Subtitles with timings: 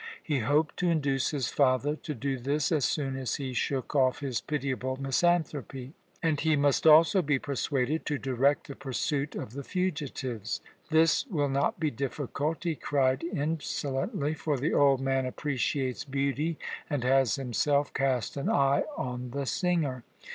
[0.23, 4.19] He hoped to induce his father to do this as soon as he shook off
[4.19, 5.93] his pitiable misanthropy.
[6.23, 10.59] And he must also be persuaded to direct the pursuit of the fugitives.
[10.89, 16.57] "This will not be difficult," he cried insolently, "for the old man appreciates beauty,
[16.89, 20.03] and has himself cast an eye on the singer.